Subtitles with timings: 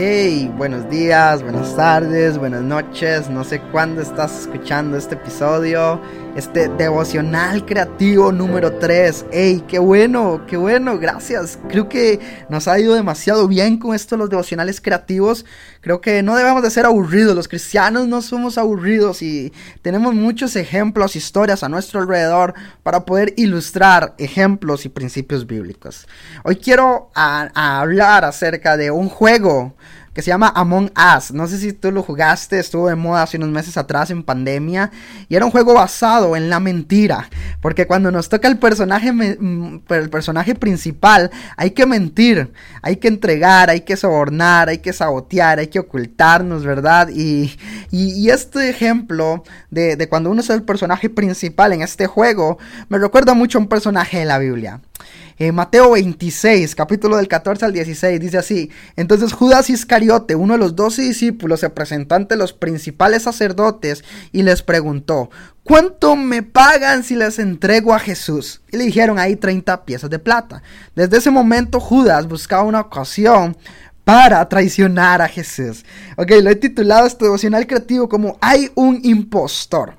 [0.00, 3.28] Hey, buenos días, buenas tardes, buenas noches.
[3.28, 6.00] No sé cuándo estás escuchando este episodio,
[6.38, 9.26] este devocional creativo número 3.
[9.32, 11.58] Hey, qué bueno, qué bueno, gracias.
[11.68, 15.44] Creo que nos ha ido demasiado bien con esto los devocionales creativos.
[15.80, 17.34] Creo que no debemos de ser aburridos.
[17.34, 19.52] Los cristianos no somos aburridos y
[19.82, 26.06] tenemos muchos ejemplos, historias a nuestro alrededor para poder ilustrar ejemplos y principios bíblicos.
[26.44, 29.74] Hoy quiero hablar acerca de un juego
[30.18, 31.30] que se llama Among Us.
[31.30, 34.90] No sé si tú lo jugaste, estuvo de moda hace unos meses atrás en pandemia.
[35.28, 37.30] Y era un juego basado en la mentira.
[37.60, 42.52] Porque cuando nos toca el personaje, mm, el personaje principal, hay que mentir,
[42.82, 47.10] hay que entregar, hay que sobornar, hay que sabotear, hay que ocultarnos, ¿verdad?
[47.10, 47.56] Y,
[48.28, 52.58] este ejemplo de, de cuando uno es el personaje principal en este juego,
[52.88, 54.80] me recuerda mucho a un personaje de la Biblia.
[55.38, 60.58] En Mateo 26, capítulo del 14 al 16, dice así, entonces Judas Iscariote, uno de
[60.58, 65.30] los doce discípulos, se presentó ante los principales sacerdotes y les preguntó,
[65.62, 68.62] ¿cuánto me pagan si les entrego a Jesús?
[68.72, 70.62] Y le dijeron ahí 30 piezas de plata.
[70.96, 73.56] Desde ese momento Judas buscaba una ocasión
[74.08, 75.84] para traicionar a Jesús.
[76.16, 79.98] Ok, lo he titulado este devocional creativo como Hay un impostor.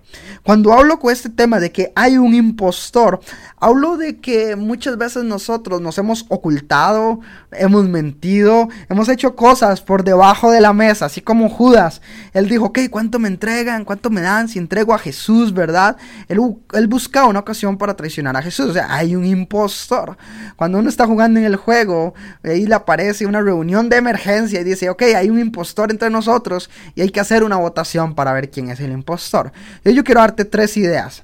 [0.50, 3.19] Cuando hablo con este tema de que hay un impostor,
[3.59, 7.19] hablo de que muchas veces nosotros nos hemos ocultado,
[7.52, 12.02] hemos mentido, hemos hecho cosas por debajo de la mesa, así como Judas.
[12.33, 13.86] Él dijo, ok, ¿cuánto me entregan?
[13.86, 15.97] ¿Cuánto me dan si entrego a Jesús, verdad?
[16.28, 16.39] Él,
[16.73, 18.72] él buscaba una ocasión para traicionar a Jesús.
[18.72, 20.18] O sea, hay un impostor.
[20.56, 24.63] Cuando uno está jugando en el juego, ahí le aparece una reunión de emergencia y
[24.63, 28.50] dice, ok, hay un impostor entre nosotros y hay que hacer una votación para ver
[28.50, 29.51] quién es el impostor.
[29.84, 31.23] yo quiero darte tres ideas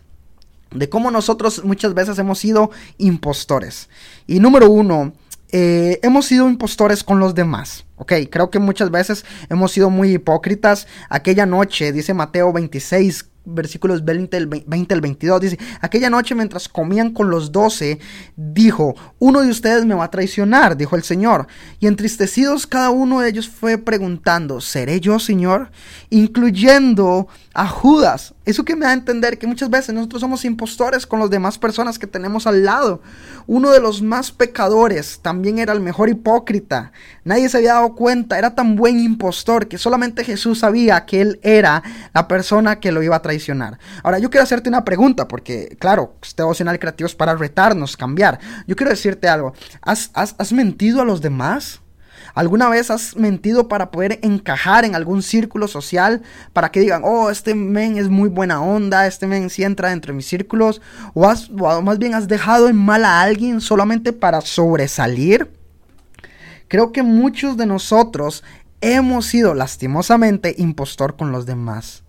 [0.71, 3.89] de cómo nosotros muchas veces hemos sido impostores.
[4.27, 5.13] Y número uno,
[5.51, 7.85] eh, hemos sido impostores con los demás.
[7.95, 10.85] Ok, creo que muchas veces hemos sido muy hipócritas.
[11.09, 17.29] Aquella noche, dice Mateo 26, versículos 20 al 22, dice, aquella noche mientras comían con
[17.29, 17.99] los doce,
[18.35, 21.47] dijo, uno de ustedes me va a traicionar, dijo el Señor.
[21.79, 25.71] Y entristecidos cada uno de ellos fue preguntando, ¿seré yo, Señor?
[26.09, 28.34] Incluyendo a Judas.
[28.45, 31.57] Eso que me da a entender que muchas veces nosotros somos impostores con las demás
[31.57, 33.01] personas que tenemos al lado.
[33.47, 36.91] Uno de los más pecadores también era el mejor hipócrita.
[37.23, 41.39] Nadie se había dado cuenta, era tan buen impostor que solamente Jesús sabía que él
[41.41, 41.83] era
[42.13, 43.45] la persona que lo iba a traicionar
[44.03, 48.39] Ahora, yo quiero hacerte una pregunta, porque, claro, este devocional creativo es para retarnos, cambiar.
[48.67, 49.53] Yo quiero decirte algo.
[49.81, 51.81] ¿Has, has, mentido a los demás?
[52.35, 56.22] ¿Alguna vez has mentido para poder encajar en algún círculo social?
[56.51, 60.12] Para que digan, oh, este men es muy buena onda, este men sí entra dentro
[60.12, 60.81] de mis círculos.
[61.13, 65.50] ¿O, has, más bien has dejado en mal a alguien solamente para sobresalir?
[66.68, 68.44] Creo que muchos de nosotros
[68.81, 72.03] hemos sido lastimosamente impostor con los demás.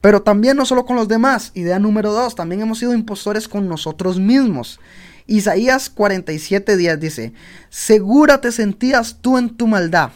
[0.00, 1.50] Pero también no solo con los demás.
[1.54, 4.80] Idea número dos, también hemos sido impostores con nosotros mismos.
[5.28, 7.34] Isaías 47 días dice,
[7.68, 10.10] segura te sentías tú en tu maldad.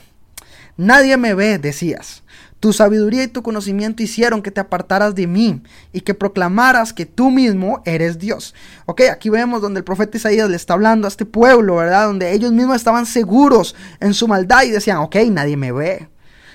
[0.76, 2.22] Nadie me ve, decías.
[2.60, 5.62] Tu sabiduría y tu conocimiento hicieron que te apartaras de mí
[5.92, 8.54] y que proclamaras que tú mismo eres Dios.
[8.86, 12.06] Ok, aquí vemos donde el profeta Isaías le está hablando a este pueblo, ¿verdad?
[12.06, 16.08] Donde ellos mismos estaban seguros en su maldad y decían, ok, nadie me ve.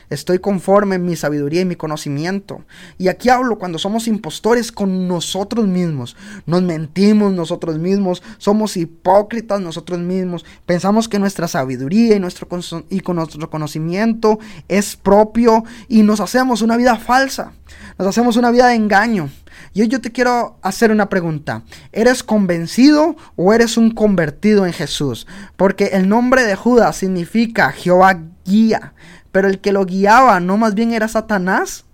[0.09, 2.63] Estoy conforme en mi sabiduría y mi conocimiento.
[2.97, 6.15] Y aquí hablo cuando somos impostores con nosotros mismos.
[6.45, 10.45] Nos mentimos nosotros mismos, somos hipócritas nosotros mismos.
[10.65, 12.47] Pensamos que nuestra sabiduría y nuestro,
[12.89, 17.51] y con nuestro conocimiento es propio y nos hacemos una vida falsa.
[17.97, 19.29] Nos hacemos una vida de engaño.
[19.73, 21.63] Y yo te quiero hacer una pregunta.
[21.91, 25.27] ¿Eres convencido o eres un convertido en Jesús?
[25.55, 28.93] Porque el nombre de Judas significa Jehová guía
[29.37, 31.85] pero el que lo guiaba no más bien era Satanás.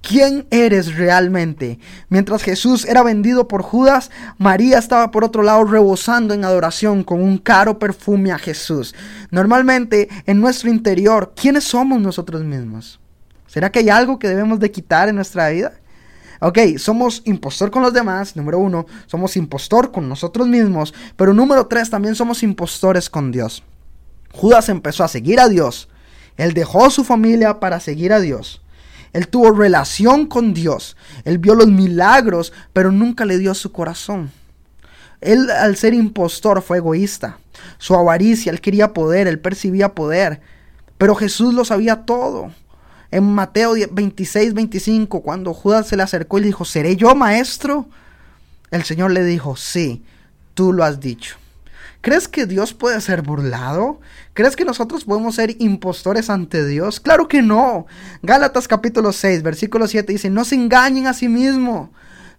[0.00, 1.78] ¿Quién eres realmente?
[2.08, 7.20] Mientras Jesús era vendido por Judas, María estaba por otro lado rebosando en adoración con
[7.20, 8.94] un caro perfume a Jesús.
[9.30, 13.00] Normalmente en nuestro interior, ¿quiénes somos nosotros mismos?
[13.46, 15.72] ¿Será que hay algo que debemos de quitar en nuestra vida?
[16.44, 21.68] Ok, somos impostor con los demás, número uno, somos impostor con nosotros mismos, pero número
[21.68, 23.62] tres, también somos impostores con Dios.
[24.32, 25.88] Judas empezó a seguir a Dios
[26.36, 28.60] Él dejó su familia para seguir a Dios.
[29.12, 30.96] Él tuvo relación con Dios.
[31.24, 34.32] Él vio los milagros, pero nunca le dio su corazón.
[35.20, 37.38] Él al ser impostor fue egoísta.
[37.78, 40.40] Su avaricia, él quería poder, él percibía poder.
[40.98, 42.50] Pero Jesús lo sabía todo.
[43.12, 47.86] En Mateo 26, 25, cuando Judas se le acercó y le dijo, ¿seré yo maestro?
[48.70, 50.02] El Señor le dijo, sí,
[50.54, 51.36] tú lo has dicho.
[52.00, 54.00] ¿Crees que Dios puede ser burlado?
[54.32, 57.00] ¿Crees que nosotros podemos ser impostores ante Dios?
[57.00, 57.86] Claro que no.
[58.22, 61.90] Gálatas capítulo 6, versículo 7 dice, no se engañen a sí mismos.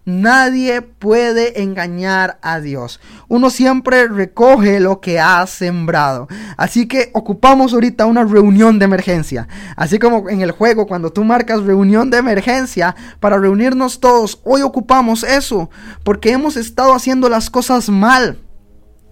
[0.06, 3.00] Nadie puede engañar a Dios.
[3.28, 6.28] Uno siempre recoge lo que ha sembrado.
[6.58, 9.48] Así que ocupamos ahorita una reunión de emergencia.
[9.76, 14.60] Así como en el juego, cuando tú marcas reunión de emergencia para reunirnos todos, hoy
[14.60, 15.70] ocupamos eso.
[16.02, 18.38] Porque hemos estado haciendo las cosas mal.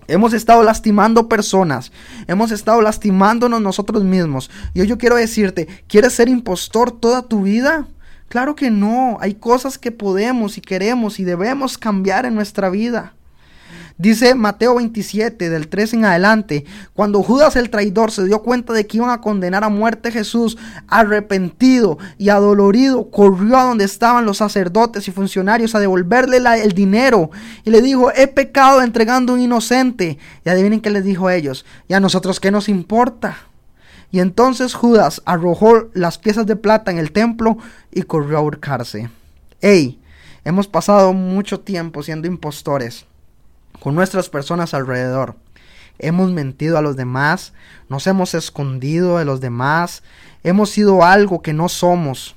[0.08, 1.92] Hemos estado lastimando personas,
[2.26, 4.50] hemos estado lastimándonos nosotros mismos.
[4.74, 7.86] Y hoy yo quiero decirte, ¿quieres ser impostor toda tu vida?
[8.32, 13.12] Claro que no, hay cosas que podemos y queremos y debemos cambiar en nuestra vida.
[13.98, 16.64] Dice Mateo 27, del 3 en adelante,
[16.94, 20.12] cuando Judas el traidor se dio cuenta de que iban a condenar a muerte a
[20.12, 20.56] Jesús,
[20.88, 27.30] arrepentido y adolorido, corrió a donde estaban los sacerdotes y funcionarios a devolverle el dinero
[27.64, 30.16] y le dijo, he pecado entregando a un inocente.
[30.42, 33.51] Y adivinen qué les dijo a ellos, y a nosotros qué nos importa.
[34.12, 37.56] Y entonces Judas arrojó las piezas de plata en el templo
[37.90, 39.10] y corrió a ahorcarse.
[39.62, 39.98] ¡Ey!
[40.44, 43.06] Hemos pasado mucho tiempo siendo impostores
[43.80, 45.36] con nuestras personas alrededor.
[45.98, 47.54] Hemos mentido a los demás,
[47.88, 50.02] nos hemos escondido de los demás,
[50.42, 52.36] hemos sido algo que no somos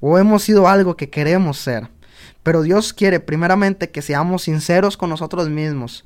[0.00, 1.88] o hemos sido algo que queremos ser.
[2.42, 6.04] Pero Dios quiere primeramente que seamos sinceros con nosotros mismos,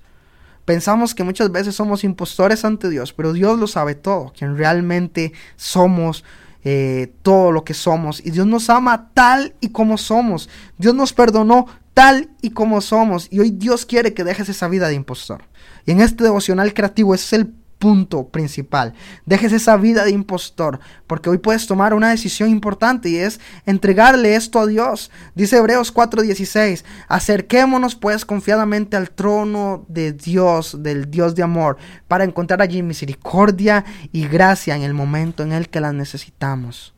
[0.64, 5.32] Pensamos que muchas veces somos impostores ante Dios, pero Dios lo sabe todo, quien realmente
[5.56, 6.24] somos
[6.64, 8.24] eh, todo lo que somos.
[8.24, 10.48] Y Dios nos ama tal y como somos.
[10.78, 13.28] Dios nos perdonó tal y como somos.
[13.30, 15.44] Y hoy Dios quiere que dejes esa vida de impostor.
[15.84, 18.94] Y en este devocional creativo es el punto principal.
[19.26, 24.36] Dejes esa vida de impostor, porque hoy puedes tomar una decisión importante y es entregarle
[24.36, 25.10] esto a Dios.
[25.34, 31.76] Dice Hebreos 4:16, acerquémonos pues confiadamente al trono de Dios, del Dios de amor,
[32.08, 36.94] para encontrar allí misericordia y gracia en el momento en el que la necesitamos.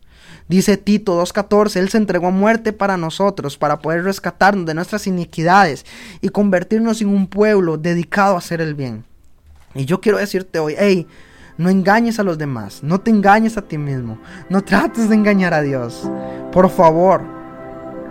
[0.49, 5.07] Dice Tito 2.14, Él se entregó a muerte para nosotros, para poder rescatarnos de nuestras
[5.09, 5.85] iniquidades
[6.21, 9.05] y convertirnos en un pueblo dedicado a hacer el bien.
[9.77, 11.07] Y yo quiero decirte hoy, hey,
[11.59, 14.19] no engañes a los demás, no te engañes a ti mismo,
[14.49, 16.09] no trates de engañar a Dios.
[16.53, 17.23] Por favor,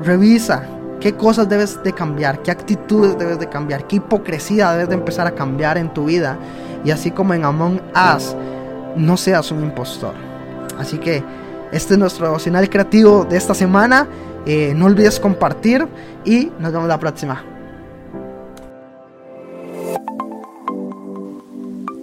[0.01, 0.63] revisa
[0.99, 5.27] qué cosas debes de cambiar, qué actitudes debes de cambiar, qué hipocresía debes de empezar
[5.27, 6.37] a cambiar en tu vida.
[6.83, 7.81] Y así como en Among
[8.15, 8.35] Us,
[8.95, 10.13] no seas un impostor.
[10.77, 11.23] Así que
[11.71, 14.07] este es nuestro devocional creativo de esta semana.
[14.45, 15.87] Eh, no olvides compartir
[16.23, 17.54] y nos vemos la próxima.